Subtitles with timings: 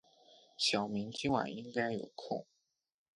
[0.57, 2.43] 小明今晚应该有空。